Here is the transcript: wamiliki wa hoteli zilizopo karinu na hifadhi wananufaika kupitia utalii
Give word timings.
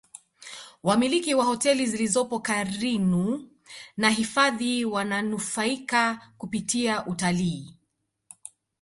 wamiliki 0.83 1.33
wa 1.35 1.45
hoteli 1.45 1.85
zilizopo 1.85 2.39
karinu 2.39 3.49
na 3.97 4.09
hifadhi 4.09 4.85
wananufaika 4.85 6.21
kupitia 6.37 7.05
utalii 7.05 7.75